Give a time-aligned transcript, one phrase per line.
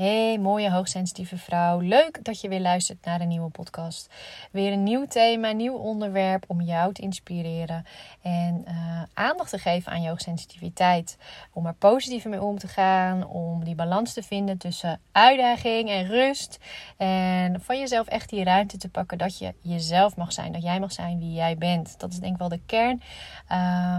[0.00, 1.80] Hey, mooie hoogsensitieve vrouw.
[1.80, 4.10] Leuk dat je weer luistert naar een nieuwe podcast.
[4.50, 7.84] Weer een nieuw thema, nieuw onderwerp om jou te inspireren
[8.22, 11.18] en uh, aandacht te geven aan je hoogsensitiviteit.
[11.52, 16.06] Om er positiever mee om te gaan, om die balans te vinden tussen uitdaging en
[16.06, 16.58] rust.
[16.96, 20.80] En van jezelf echt die ruimte te pakken dat je jezelf mag zijn, dat jij
[20.80, 21.98] mag zijn wie jij bent.
[21.98, 23.02] Dat is denk ik wel de kern.
[23.52, 23.98] Uh,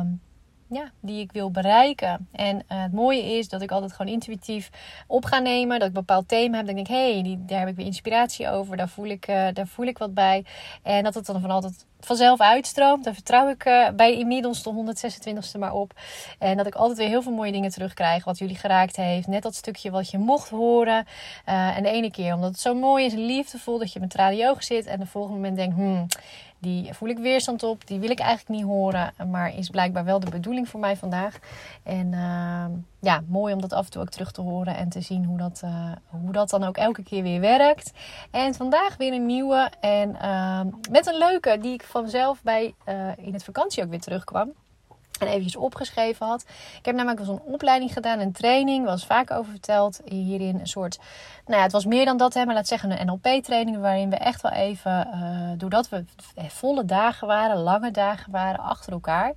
[0.72, 2.28] ja, die ik wil bereiken.
[2.32, 4.70] En uh, het mooie is dat ik altijd gewoon intuïtief
[5.08, 5.80] op ga nemen.
[5.80, 6.66] Dat ik een bepaald thema heb.
[6.66, 8.78] Dan denk ik, hé, hey, daar heb ik weer inspiratie over.
[8.78, 10.46] Daar voel, ik, uh, daar voel ik wat bij.
[10.84, 13.04] En dat het dan van altijd vanzelf uitstroomt.
[13.04, 14.96] Daar vertrouw ik uh, bij inmiddels de
[15.56, 15.94] 126e maar op.
[16.40, 18.24] En dat ik altijd weer heel veel mooie dingen terugkrijg.
[18.24, 19.28] Wat jullie geraakt heeft.
[19.28, 21.06] Net dat stukje wat je mocht horen.
[21.46, 23.80] en de ene keer omdat het zo mooi is liefdevol.
[23.80, 24.86] Dat je met ogen zit.
[24.86, 26.08] En de volgende moment denkt, hmm
[26.62, 27.88] die voel ik weerstand op.
[27.88, 29.14] Die wil ik eigenlijk niet horen.
[29.30, 31.40] Maar is blijkbaar wel de bedoeling voor mij vandaag.
[31.84, 32.66] En uh,
[33.02, 34.76] ja, mooi om dat af en toe ook terug te horen.
[34.76, 37.92] En te zien hoe dat, uh, hoe dat dan ook elke keer weer werkt.
[38.32, 39.72] En vandaag weer een nieuwe.
[39.80, 44.02] En uh, met een leuke die ik vanzelf bij uh, in het vakantie ook weer
[44.02, 44.54] terugkwam
[45.20, 46.46] en eventjes opgeschreven had.
[46.78, 50.02] Ik heb namelijk zo'n opleiding gedaan, een training, was vaak over verteld.
[50.06, 51.00] Hierin een soort,
[51.46, 53.78] nou ja, het was meer dan dat, hè, maar laat zeggen een NLP-training.
[53.78, 56.06] Waarin we echt wel even, uh, doordat we
[56.48, 59.34] volle dagen waren, lange dagen waren achter elkaar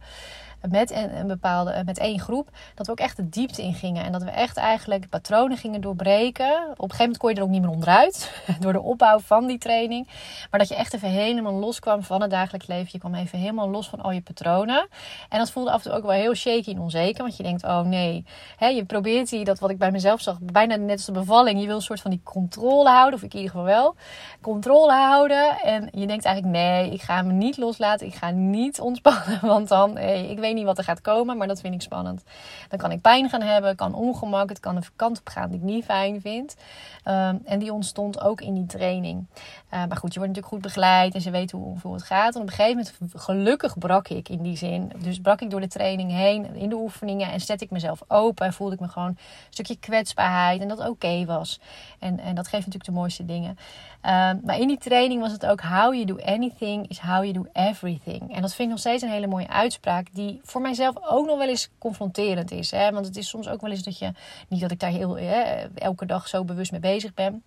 [0.70, 4.04] met een, een, bepaalde, met één groep, dat we ook echt de diepte in gingen.
[4.04, 6.46] En dat we echt eigenlijk patronen gingen doorbreken.
[6.46, 9.46] Op een gegeven moment kon je er ook niet meer onderuit, door de opbouw van
[9.46, 10.08] die training.
[10.50, 12.88] Maar dat je echt even helemaal loskwam van het dagelijks leven.
[12.92, 14.88] Je kwam even helemaal los van al je patronen.
[15.28, 17.22] En dat voelde af en toe ook wel heel shaky en onzeker.
[17.22, 18.24] Want je denkt, oh nee,
[18.58, 21.60] je probeert die, dat wat ik bij mezelf zag, bijna net als de bevalling.
[21.60, 23.94] Je wil een soort van die controle houden, of ik in ieder geval wel.
[24.40, 25.60] Controle houden.
[25.62, 28.06] En je denkt eigenlijk, nee, ik ga me niet loslaten.
[28.06, 31.47] Ik ga niet ontspannen, want dan, hey, ik weet niet wat er gaat komen, maar
[31.47, 32.24] dat vind ik spannend.
[32.69, 35.58] Dan kan ik pijn gaan hebben, kan ongemak, het kan een kant op gaan die
[35.58, 36.56] ik niet fijn vind.
[37.05, 39.27] Um, en die ontstond ook in die training.
[39.34, 42.34] Uh, maar goed, je wordt natuurlijk goed begeleid en ze weten hoe, het gaat.
[42.34, 44.92] En op een gegeven moment, gelukkig brak ik in die zin.
[44.98, 48.47] Dus brak ik door de training heen, in de oefeningen en zet ik mezelf open.
[48.47, 49.19] En voelde ik me gewoon een
[49.50, 51.60] stukje kwetsbaarheid en dat oké was.
[51.98, 53.50] En, en dat geeft natuurlijk de mooiste dingen.
[53.50, 57.32] Um, maar in die training was het ook how you do anything is how you
[57.32, 58.34] do everything.
[58.34, 61.39] En dat vind ik nog steeds een hele mooie uitspraak die voor mijzelf ook nog
[61.39, 62.71] wel eens confronterend is.
[62.71, 62.91] Hè?
[62.91, 64.12] Want het is soms ook wel eens dat je,
[64.49, 67.43] niet dat ik daar heel, hè, elke dag zo bewust mee bezig ben.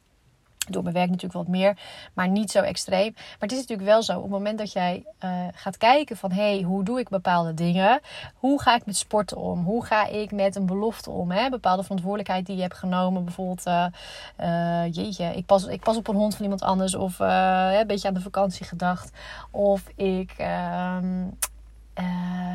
[0.69, 1.77] Door mijn werk natuurlijk wat meer,
[2.13, 3.11] maar niet zo extreem.
[3.13, 6.31] Maar het is natuurlijk wel zo, op het moment dat jij uh, gaat kijken van...
[6.31, 7.99] hé, hey, hoe doe ik bepaalde dingen?
[8.35, 9.63] Hoe ga ik met sporten om?
[9.63, 11.31] Hoe ga ik met een belofte om?
[11.31, 11.49] Hè?
[11.49, 13.23] Bepaalde verantwoordelijkheid die je hebt genomen.
[13.23, 16.95] Bijvoorbeeld, uh, jeetje, ik pas, ik pas op een hond van iemand anders.
[16.95, 19.11] Of een beetje aan de vakantie gedacht.
[19.51, 21.23] Of ik ehm,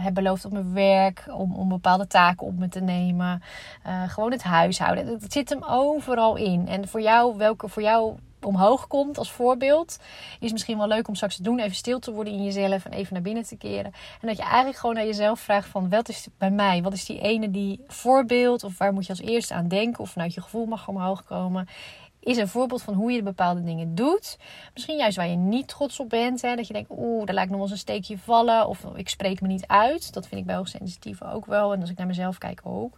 [0.02, 3.42] heb beloofd op mijn werk om, om bepaalde taken op me te nemen.
[3.86, 5.06] Uh, gewoon het huishouden.
[5.06, 6.68] Het zit hem overal in.
[6.68, 9.98] En voor jou, welke voor jou omhoog komt als voorbeeld,
[10.40, 11.58] is misschien wel leuk om straks te doen.
[11.58, 13.92] Even stil te worden in jezelf en even naar binnen te keren.
[14.20, 16.82] En dat je eigenlijk gewoon naar jezelf vraagt van, wat is bij mij?
[16.82, 18.64] Wat is die ene die voorbeeld?
[18.64, 20.02] Of waar moet je als eerste aan denken?
[20.02, 21.69] Of vanuit je gevoel mag omhoog komen
[22.22, 24.38] is een voorbeeld van hoe je bepaalde dingen doet.
[24.74, 26.42] Misschien juist waar je niet trots op bent.
[26.42, 26.56] Hè?
[26.56, 28.68] Dat je denkt, oeh, daar lijkt nog wel eens een steekje vallen.
[28.68, 30.12] Of ik spreek me niet uit.
[30.12, 31.72] Dat vind ik bij hoogsensitieve ook wel.
[31.72, 32.96] En als ik naar mezelf kijk ook.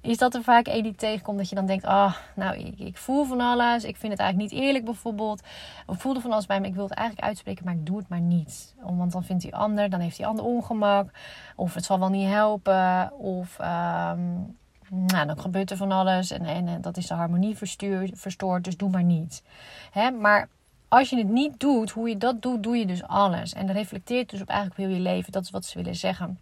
[0.00, 2.78] Is dat er vaak een die tegenkomt dat je dan denkt, ah, oh, nou, ik,
[2.78, 3.84] ik, voel van alles.
[3.84, 5.42] Ik vind het eigenlijk niet eerlijk bijvoorbeeld.
[5.86, 6.66] Of voelde van alles bij me.
[6.66, 8.74] Ik wil het eigenlijk uitspreken, maar ik doe het maar niet.
[8.80, 11.10] Want dan vindt die ander, dan heeft die ander ongemak.
[11.56, 13.12] Of het zal wel niet helpen.
[13.18, 13.58] Of...
[13.60, 14.56] Um,
[14.90, 17.56] nou, dan gebeurt er van alles en, en, dat is de harmonie
[18.12, 19.42] verstoord, dus doe maar niet.
[19.90, 20.10] Hè?
[20.10, 20.48] Maar
[20.88, 23.52] als je het niet doet, hoe je dat doet, doe je dus alles.
[23.52, 25.32] En dat reflecteert dus op eigenlijk heel je leven.
[25.32, 26.38] Dat is wat ze willen zeggen.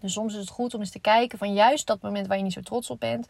[0.00, 2.42] Dus soms is het goed om eens te kijken van juist dat moment waar je
[2.42, 3.28] niet zo trots op bent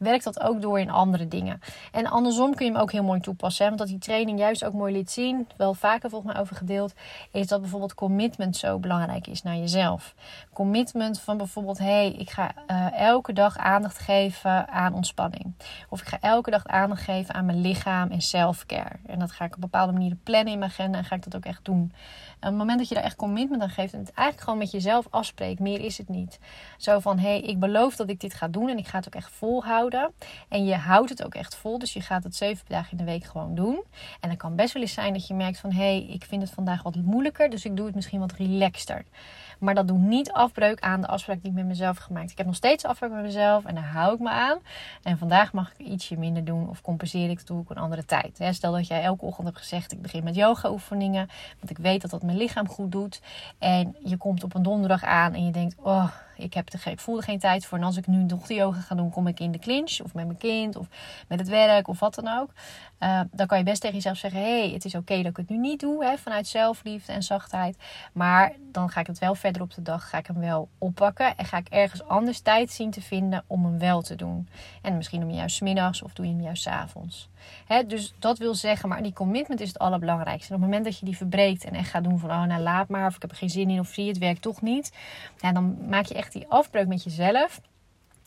[0.00, 1.60] werkt dat ook door in andere dingen.
[1.92, 3.64] En andersom kun je hem ook heel mooi toepassen.
[3.64, 3.68] Hè?
[3.68, 6.92] Want dat die training juist ook mooi liet zien, wel vaker volgens mij over gedeeld,
[7.30, 10.14] is dat bijvoorbeeld commitment zo belangrijk is naar jezelf.
[10.52, 15.54] Commitment van bijvoorbeeld, hé, hey, ik ga uh, elke dag aandacht geven aan ontspanning.
[15.88, 18.96] Of ik ga elke dag aandacht geven aan mijn lichaam en self-care.
[19.06, 21.36] En dat ga ik op bepaalde manieren plannen in mijn agenda en ga ik dat
[21.36, 21.92] ook echt doen.
[22.40, 24.70] Op het moment dat je daar echt commitment aan geeft en het eigenlijk gewoon met
[24.70, 26.38] jezelf afspreekt, meer is het niet.
[26.76, 29.06] Zo van, hé, hey, ik beloof dat ik dit ga doen en ik ga het
[29.06, 30.12] ook echt volhouden.
[30.48, 31.78] En je houdt het ook echt vol.
[31.78, 33.82] Dus je gaat het zeven dagen in de week gewoon doen.
[34.20, 35.72] En dan kan best wel eens zijn dat je merkt van...
[35.72, 37.50] hé, hey, ik vind het vandaag wat moeilijker.
[37.50, 39.04] Dus ik doe het misschien wat relaxter.
[39.60, 42.30] Maar dat doet niet afbreuk aan de afspraak die ik met mezelf heb gemaakt.
[42.30, 44.58] Ik heb nog steeds afspraak met mezelf en daar hou ik me aan.
[45.02, 48.04] En vandaag mag ik ietsje minder doen of compenseer ik, dat doe ik een andere
[48.04, 48.38] tijd.
[48.50, 51.28] Stel dat jij elke ochtend hebt gezegd, ik begin met yoga oefeningen.
[51.58, 53.20] Want ik weet dat dat mijn lichaam goed doet.
[53.58, 56.10] En je komt op een donderdag aan en je denkt, oh
[56.42, 57.78] ik, heb de, ik voel er geen tijd voor.
[57.78, 60.00] En als ik nu nog de yoga ga doen, kom ik in de clinch.
[60.00, 60.86] Of met mijn kind, of
[61.28, 62.50] met het werk, of wat dan ook.
[63.00, 65.36] Uh, dan kan je best tegen jezelf zeggen: hé, hey, het is oké dat ik
[65.36, 66.04] het nu niet doe.
[66.04, 67.76] Hè, vanuit zelfliefde en zachtheid.
[68.12, 70.08] Maar dan ga ik het wel verder op de dag.
[70.08, 71.36] Ga ik hem wel oppakken.
[71.36, 74.48] En ga ik ergens anders tijd zien te vinden om hem wel te doen.
[74.82, 77.28] En misschien om juist middags of doe je hem juist avonds.
[77.66, 80.48] Hè, dus dat wil zeggen, maar die commitment is het allerbelangrijkste.
[80.48, 82.62] En op het moment dat je die verbreekt en echt gaat doen van: oh, nou
[82.62, 83.06] laat maar.
[83.06, 83.80] Of ik heb er geen zin in.
[83.80, 84.92] Of zie het werkt toch niet.
[85.52, 87.60] Dan maak je echt die afbreuk met jezelf.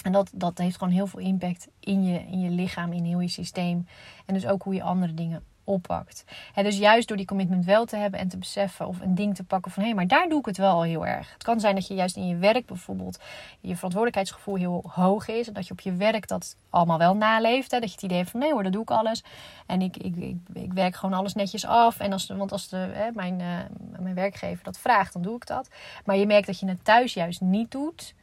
[0.04, 3.20] En dat, dat heeft gewoon heel veel impact in je, in je lichaam, in heel
[3.20, 3.88] je systeem.
[4.26, 6.24] En dus ook hoe je andere dingen oppakt.
[6.56, 9.44] Dus juist door die commitment wel te hebben en te beseffen of een ding te
[9.44, 11.34] pakken van hé, hey, maar daar doe ik het wel al heel erg.
[11.34, 13.20] Het kan zijn dat je juist in je werk bijvoorbeeld
[13.60, 17.70] je verantwoordelijkheidsgevoel heel hoog is en dat je op je werk dat allemaal wel naleeft.
[17.70, 19.24] Dat je het idee hebt van nee hoor, dat doe ik alles.
[19.66, 22.00] En ik, ik, ik, ik werk gewoon alles netjes af.
[22.00, 23.58] En als, want als de, mijn, uh,
[24.00, 25.70] mijn werkgever dat vraagt, dan doe ik dat.
[26.06, 28.14] Maar je merkt dat je het thuis juist niet doet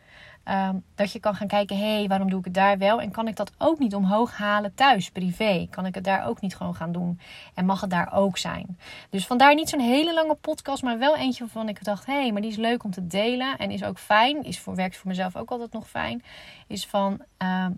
[0.44, 3.00] Ehm, dat je kan gaan kijken, hé, hey, waarom doe ik het daar wel?
[3.00, 5.66] En kan ik dat ook niet omhoog halen thuis, privé?
[5.70, 7.20] Kan ik het daar ook niet gewoon gaan doen?
[7.54, 8.78] En mag het daar ook zijn?
[9.10, 12.32] Dus vandaar niet zo'n hele lange podcast, maar wel eentje waarvan ik dacht, hé, hey,
[12.32, 13.58] maar die is leuk om te delen.
[13.58, 16.22] En is ook fijn, is voor, werkt voor mezelf ook altijd nog fijn.
[16.66, 17.72] Is van, ehm,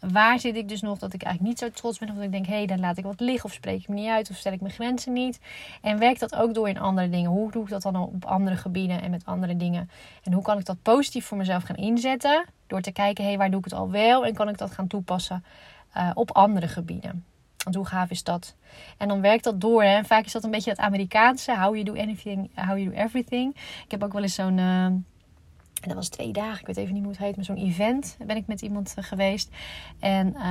[0.00, 2.08] waar zit ik dus nog dat ik eigenlijk niet zo trots ben.
[2.08, 3.44] Of dat ik denk, hé, hey, dan laat ik wat liggen.
[3.44, 4.30] Of spreek ik me niet uit.
[4.30, 5.40] Of stel ik mijn grenzen niet.
[5.82, 7.30] En werkt dat ook door in andere dingen.
[7.30, 9.90] Hoe doe ik dat dan op andere gebieden en met andere dingen?
[10.22, 12.44] En hoe kan ik dat positief voor mezelf gaan inzetten?
[12.66, 14.26] Door te kijken, hé, hey, waar doe ik het al wel?
[14.26, 15.44] En kan ik dat gaan toepassen
[15.96, 17.24] uh, op andere gebieden?
[17.64, 18.54] Want hoe gaaf is dat?
[18.96, 19.82] En dan werkt dat door.
[19.82, 19.96] Hè?
[19.96, 21.56] En vaak is dat een beetje het Amerikaanse.
[21.56, 23.54] How you do anything, how you do everything.
[23.84, 24.58] Ik heb ook wel eens zo'n...
[24.58, 24.86] Uh,
[25.82, 28.16] en dat was twee dagen, ik weet even niet hoe het heet, maar zo'n event
[28.26, 29.50] ben ik met iemand eh, geweest.
[30.00, 30.42] En uh,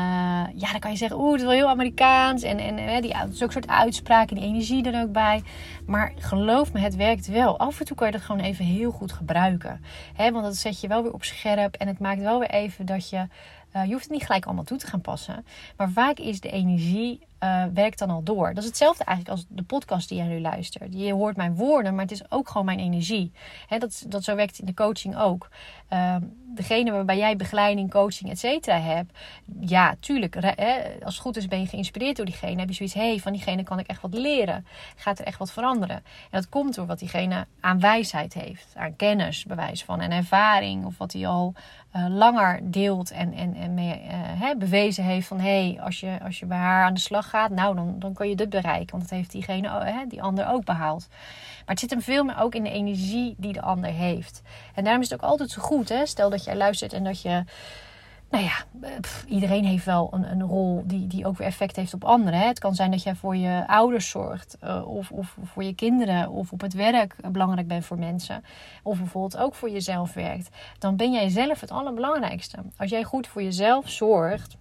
[0.55, 2.43] ja, dan kan je zeggen, oeh, het is wel heel Amerikaans.
[2.43, 5.43] En, en uh, die, soort uitspraken, die energie er ook bij.
[5.85, 7.59] Maar geloof me, het werkt wel.
[7.59, 9.81] Af en toe kan je dat gewoon even heel goed gebruiken.
[10.13, 10.31] Hè?
[10.31, 11.75] Want dat zet je wel weer op scherp.
[11.75, 13.27] En het maakt wel weer even dat je
[13.85, 15.45] je hoeft het niet gelijk allemaal toe te gaan passen.
[15.77, 18.47] Maar vaak is de energie uh, werkt dan al door.
[18.53, 20.93] Dat is hetzelfde eigenlijk als de podcast die jij nu luistert.
[20.93, 23.31] Je hoort mijn woorden, maar het is ook gewoon mijn energie.
[23.79, 25.49] Dat, dat zo werkt in de coaching ook.
[25.93, 26.15] Uh,
[26.55, 29.17] degene waarbij jij begeleiding, coaching, et cetera hebt.
[29.59, 30.35] Ja, tuurlijk.
[31.03, 32.59] als het goed is ben je geïnspireerd door diegene.
[32.59, 34.65] Heb je zoiets, hey, van diegene kan ik echt wat leren.
[34.95, 35.95] Gaat er echt wat veranderen.
[35.95, 38.73] En dat komt door wat diegene aan wijsheid heeft.
[38.75, 40.01] Aan kennis, bewijs van.
[40.01, 40.85] En ervaring.
[40.85, 41.53] Of wat hij al
[41.95, 44.01] uh, langer deelt en, en, en mee,
[44.41, 45.39] uh, bewezen heeft van...
[45.39, 48.13] hé, hey, als, je, als je bij haar aan de slag gaat, nou, dan, dan
[48.13, 48.97] kan je dit bereiken.
[48.97, 51.07] Want dat heeft diegene, hè, die ander ook behaald.
[51.09, 54.41] Maar het zit hem veel meer ook in de energie die de ander heeft.
[54.73, 56.05] En daarom is het ook altijd zo goed, hè?
[56.05, 57.43] Stel dat jij luistert en dat je
[58.29, 58.65] nou ja,
[59.27, 62.39] iedereen heeft wel een, een rol die, die ook weer effect heeft op anderen.
[62.39, 62.45] Hè?
[62.45, 66.29] Het kan zijn dat jij voor je ouders zorgt, uh, of, of voor je kinderen,
[66.29, 68.43] of op het werk belangrijk bent voor mensen.
[68.83, 70.49] Of bijvoorbeeld ook voor jezelf werkt.
[70.79, 72.57] Dan ben jij zelf het allerbelangrijkste.
[72.77, 74.57] Als jij goed voor jezelf zorgt,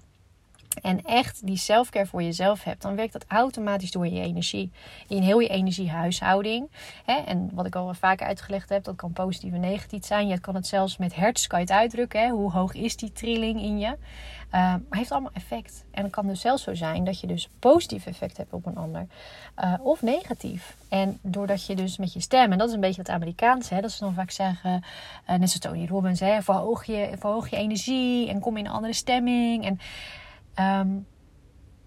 [0.82, 4.70] en echt die selfcare voor jezelf hebt, dan werkt dat automatisch door je energie.
[5.08, 6.68] In heel je energiehuishouding.
[7.04, 7.14] Hè?
[7.14, 10.28] En wat ik al vaker uitgelegd heb, dat kan positief en negatief zijn.
[10.28, 12.20] Je kan het zelfs met hertz kan je het uitdrukken.
[12.20, 12.28] Hè?
[12.28, 13.96] Hoe hoog is die trilling in je?
[14.54, 15.84] Uh, heeft allemaal effect.
[15.90, 18.76] En het kan dus zelfs zo zijn dat je dus positief effect hebt op een
[18.76, 19.06] ander.
[19.64, 20.76] Uh, of negatief.
[20.88, 23.80] En doordat je dus met je stem, en dat is een beetje wat Amerikaans, hè,
[23.80, 28.28] dat ze dan vaak zeggen, uh, net zoals Tony Robbins, verhoog, je, verhoog je energie
[28.28, 29.64] en kom in een andere stemming.
[29.64, 29.80] En
[30.60, 31.06] Um,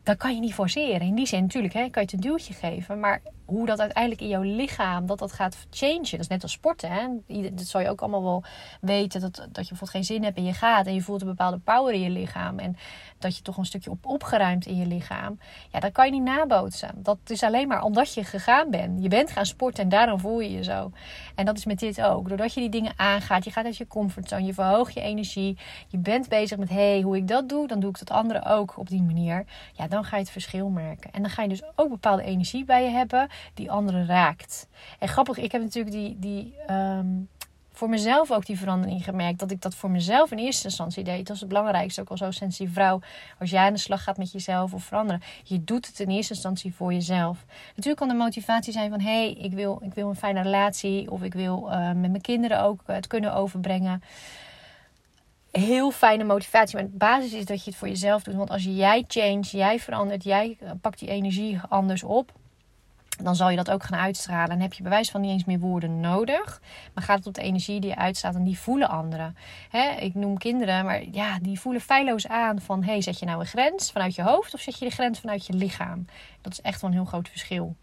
[0.03, 1.07] dat kan je niet forceren.
[1.07, 2.99] In die zin natuurlijk hè, kan je het een duwtje geven.
[2.99, 6.11] Maar hoe dat uiteindelijk in jouw lichaam, dat dat gaat changen.
[6.11, 6.91] Dat is net als sporten.
[6.91, 7.07] Hè?
[7.51, 8.43] Dat zal je ook allemaal wel
[8.81, 9.21] weten.
[9.21, 10.85] Dat, dat je bijvoorbeeld geen zin hebt en je gaat.
[10.85, 12.59] En je voelt een bepaalde power in je lichaam.
[12.59, 12.77] En
[13.17, 15.39] dat je toch een stukje op opgeruimd in je lichaam.
[15.71, 16.91] Ja, dat kan je niet nabootsen.
[16.95, 19.03] Dat is alleen maar omdat je gegaan bent.
[19.03, 20.91] Je bent gaan sporten en daarom voel je je zo.
[21.35, 22.27] En dat is met dit ook.
[22.27, 23.43] Doordat je die dingen aangaat.
[23.43, 24.45] Je gaat uit je comfortzone.
[24.45, 25.57] Je verhoogt je energie.
[25.87, 27.67] Je bent bezig met, hé, hey, hoe ik dat doe.
[27.67, 29.45] Dan doe ik dat andere ook op die manier.
[29.73, 31.11] Ja, dan ga je het verschil merken.
[31.11, 34.67] En dan ga je dus ook bepaalde energie bij je hebben die anderen raakt.
[34.99, 37.29] En grappig, ik heb natuurlijk die, die um,
[37.79, 39.39] voor mezelf ook die verandering gemerkt.
[39.39, 41.27] Dat ik dat voor mezelf in eerste instantie deed.
[41.27, 42.01] Dat is het belangrijkste.
[42.01, 42.99] Ook al zo sensitief vrouw.
[43.39, 45.21] Als jij aan de slag gaat met jezelf of veranderen.
[45.43, 47.45] Je doet het in eerste instantie voor jezelf.
[47.67, 48.99] Natuurlijk kan de motivatie zijn van...
[48.99, 51.11] Hé, hey, ik, wil, ik wil een fijne relatie.
[51.11, 54.03] Of ik wil uh, met mijn kinderen ook het kunnen overbrengen
[55.51, 56.75] heel fijne motivatie.
[56.75, 58.35] Maar de basis is dat je het voor jezelf doet.
[58.35, 62.31] Want als jij change, jij verandert, jij pakt die energie anders op
[63.23, 64.49] dan zal je dat ook gaan uitstralen.
[64.49, 66.61] En heb je bewijs van niet eens meer woorden nodig.
[66.93, 69.35] Maar gaat het op de energie die je uitstaat en die voelen anderen.
[69.99, 72.83] Ik noem kinderen, maar ja, die voelen feilloos aan van...
[72.83, 75.45] hey, zet je nou een grens vanuit je hoofd of zet je de grens vanuit
[75.45, 76.05] je lichaam?
[76.41, 77.75] Dat is echt wel een heel groot verschil.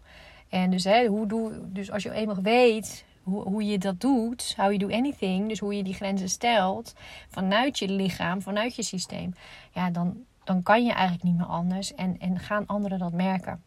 [0.49, 4.65] En dus, hoe doe, dus als je eenmaal weet hoe, hoe je dat doet, how
[4.65, 5.49] you do anything...
[5.49, 6.93] dus hoe je die grenzen stelt
[7.29, 9.33] vanuit je lichaam, vanuit je systeem...
[9.71, 13.63] ja, dan, dan kan je eigenlijk niet meer anders en, en gaan anderen dat merken.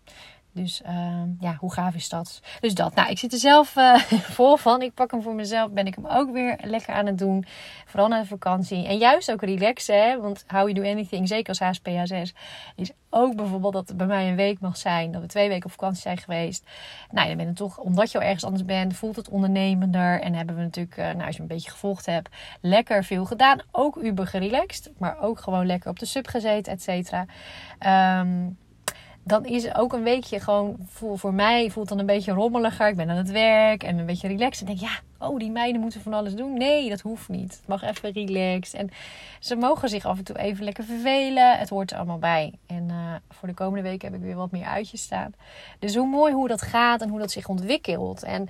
[0.53, 2.41] Dus uh, ja, hoe gaaf is dat?
[2.61, 2.95] Dus dat.
[2.95, 3.97] Nou, ik zit er zelf uh,
[4.37, 4.83] vol van.
[4.83, 5.71] Ik pak hem voor mezelf.
[5.71, 7.45] Ben ik hem ook weer lekker aan het doen.
[7.87, 8.87] Vooral na de vakantie.
[8.87, 10.03] En juist ook relaxen.
[10.03, 10.21] Hè?
[10.21, 12.33] Want how you do anything, zeker als HSPHS,
[12.77, 15.13] is ook bijvoorbeeld dat het bij mij een week mag zijn.
[15.13, 16.65] Dat we twee weken op vakantie zijn geweest.
[17.11, 20.21] Nou, dan ben je toch, omdat je al ergens anders bent, voelt het ondernemender.
[20.21, 23.61] En hebben we natuurlijk, uh, nou, als je een beetje gevolgd hebt, lekker veel gedaan.
[23.71, 24.91] Ook uber gerelaxed.
[24.99, 27.27] Maar ook gewoon lekker op de sub gezeten, et cetera.
[28.21, 28.59] Um,
[29.31, 32.89] dan is ook een weekje gewoon voor, voor mij voelt dan een beetje rommeliger.
[32.89, 34.61] Ik ben aan het werk en een beetje relaxed.
[34.61, 36.53] En denk ja, oh, die meiden moeten van alles doen.
[36.53, 37.53] Nee, dat hoeft niet.
[37.53, 38.75] Het mag even relaxed.
[38.75, 38.91] En
[39.41, 41.59] ze mogen zich af en toe even lekker vervelen.
[41.59, 42.53] Het hoort er allemaal bij.
[42.67, 45.33] En uh, voor de komende week heb ik weer wat meer uitjes staan.
[45.79, 48.23] Dus hoe mooi hoe dat gaat en hoe dat zich ontwikkelt.
[48.23, 48.49] En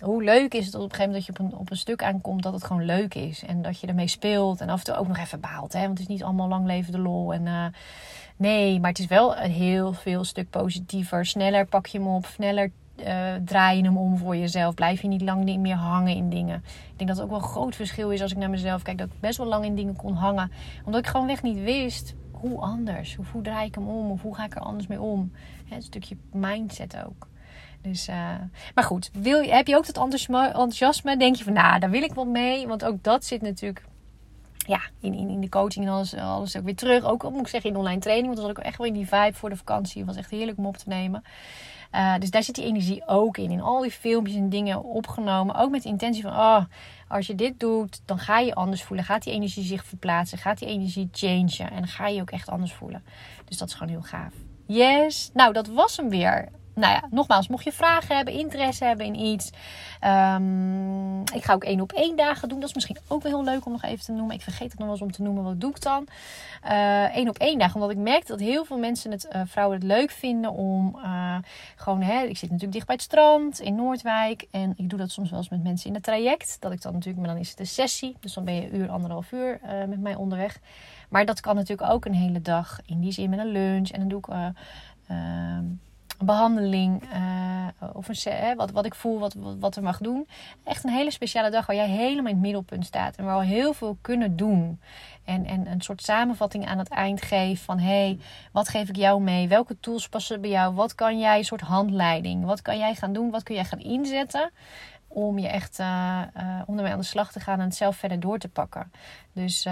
[0.00, 2.02] hoe leuk is het op een gegeven moment dat je op een, op een stuk
[2.02, 3.44] aankomt dat het gewoon leuk is.
[3.44, 5.72] En dat je ermee speelt en af en toe ook nog even baalt.
[5.72, 5.80] Hè?
[5.80, 7.34] Want het is niet allemaal lang leven de lol.
[7.34, 7.64] En uh,
[8.36, 11.26] nee, maar het is wel een heel veel stuk positiever.
[11.26, 14.74] Sneller pak je hem op, sneller uh, draai je hem om voor jezelf.
[14.74, 16.56] Blijf je niet lang niet meer hangen in dingen.
[16.64, 18.98] Ik denk dat het ook wel een groot verschil is als ik naar mezelf kijk.
[18.98, 20.52] Dat ik best wel lang in dingen kon hangen.
[20.84, 23.14] Omdat ik gewoon weg niet wist hoe anders.
[23.14, 24.10] Hoe, hoe draai ik hem om?
[24.10, 25.32] Of hoe ga ik er anders mee om?
[25.68, 27.28] Hè, een stukje mindset ook.
[27.82, 28.34] Dus, uh,
[28.74, 31.16] maar goed, wil, heb je ook dat enthousiasme?
[31.16, 32.66] Denk je van, nou, daar wil ik wat mee.
[32.66, 33.84] Want ook dat zit natuurlijk
[34.68, 37.04] ja, in, in, in de coaching en alles, alles ook weer terug.
[37.04, 38.26] Ook moet ik zeggen in online training.
[38.26, 39.98] Want dan was ik echt wel in die vibe voor de vakantie.
[39.98, 41.22] Het was echt heerlijk om op te nemen.
[41.94, 43.50] Uh, dus daar zit die energie ook in.
[43.50, 45.54] In al die filmpjes en dingen opgenomen.
[45.54, 46.64] Ook met de intentie van, oh,
[47.08, 49.04] als je dit doet, dan ga je anders voelen.
[49.04, 50.38] Gaat die energie zich verplaatsen.
[50.38, 51.70] Gaat die energie changen.
[51.70, 53.04] En dan ga je ook echt anders voelen.
[53.44, 54.32] Dus dat is gewoon heel gaaf.
[54.66, 55.30] Yes.
[55.34, 59.14] Nou, dat was hem weer nou ja, nogmaals, mocht je vragen hebben, interesse hebben in
[59.14, 59.50] iets.
[60.04, 62.60] Um, ik ga ook één op één dagen doen.
[62.60, 64.34] Dat is misschien ook wel heel leuk om nog even te noemen.
[64.34, 65.44] Ik vergeet het nog wel eens om te noemen.
[65.44, 66.06] Wat doe ik dan?
[67.12, 67.74] Eén uh, op één dagen.
[67.74, 71.36] Omdat ik merk dat heel veel mensen het, uh, vrouwen het leuk vinden om uh,
[71.76, 74.46] gewoon, hè, ik zit natuurlijk dicht bij het strand in Noordwijk.
[74.50, 76.56] En ik doe dat soms wel eens met mensen in het traject.
[76.60, 78.16] Dat ik dan natuurlijk, maar dan is het een sessie.
[78.20, 80.58] Dus dan ben je een uur, anderhalf uur met mij onderweg.
[81.08, 82.80] Maar dat kan natuurlijk ook een hele dag.
[82.86, 83.90] In die zin met een lunch.
[83.90, 84.28] En dan doe ik
[85.08, 85.64] ehm,
[86.24, 90.28] behandeling uh, of een, wat, wat ik voel, wat, wat er mag doen.
[90.64, 93.44] Echt een hele speciale dag waar jij helemaal in het middelpunt staat en waar we
[93.44, 94.80] heel veel kunnen doen.
[95.24, 98.18] En, en een soort samenvatting aan het eind geef van hey,
[98.52, 99.48] wat geef ik jou mee?
[99.48, 100.74] Welke tools passen bij jou?
[100.74, 102.44] Wat kan jij, een soort handleiding?
[102.44, 103.30] Wat kan jij gaan doen?
[103.30, 104.50] Wat kun jij gaan inzetten?
[105.08, 108.20] Om je echt uh, uh, ondermee aan de slag te gaan en het zelf verder
[108.20, 108.92] door te pakken.
[109.32, 109.66] Dus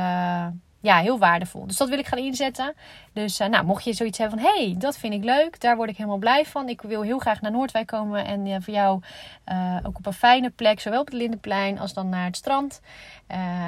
[0.87, 1.67] ja, heel waardevol.
[1.67, 2.75] Dus dat wil ik gaan inzetten.
[3.13, 4.49] Dus uh, nou, mocht je zoiets hebben van...
[4.49, 5.61] hey, dat vind ik leuk.
[5.61, 6.69] Daar word ik helemaal blij van.
[6.69, 8.25] Ik wil heel graag naar Noordwijk komen.
[8.25, 9.01] En uh, voor jou
[9.49, 10.81] uh, ook op een fijne plek.
[10.81, 12.81] Zowel op het Lindenplein als dan naar het strand.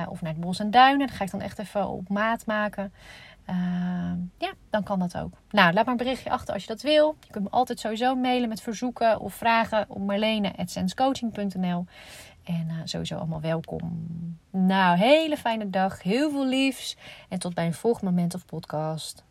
[0.08, 1.06] of naar het bos en duinen.
[1.06, 2.92] Dat ga ik dan echt even op maat maken.
[4.38, 5.32] ja, dan kan dat ook.
[5.50, 7.16] Nou, laat maar een berichtje achter als je dat wil.
[7.26, 11.86] Je kunt me altijd sowieso mailen met verzoeken of vragen op marlene.senscoaching.nl.
[12.48, 14.06] En uh, sowieso allemaal welkom.
[14.50, 16.02] Nou, hele fijne dag.
[16.02, 16.96] Heel veel liefs.
[17.28, 19.24] En tot bij een volgend moment of podcast.